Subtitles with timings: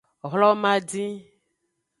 [0.31, 1.13] Hlomadin.